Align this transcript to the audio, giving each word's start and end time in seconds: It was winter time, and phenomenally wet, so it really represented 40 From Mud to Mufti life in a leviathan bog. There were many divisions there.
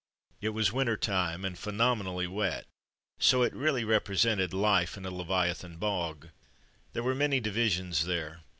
It 0.41 0.49
was 0.49 0.71
winter 0.73 0.97
time, 0.97 1.45
and 1.45 1.55
phenomenally 1.55 2.25
wet, 2.25 2.65
so 3.19 3.43
it 3.43 3.53
really 3.53 3.83
represented 3.83 4.49
40 4.49 4.49
From 4.49 4.57
Mud 4.57 4.57
to 4.57 4.57
Mufti 4.57 4.95
life 4.95 4.97
in 4.97 5.05
a 5.05 5.11
leviathan 5.15 5.77
bog. 5.77 6.29
There 6.93 7.03
were 7.03 7.13
many 7.13 7.39
divisions 7.39 8.05
there. 8.05 8.41